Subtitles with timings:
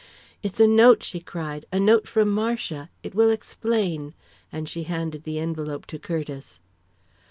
[0.41, 1.67] "It's a note!" she cried.
[1.71, 2.89] "A note from Marcia!
[3.03, 4.15] It will explain!"
[4.51, 6.59] and she handed the envelope to Curtiss.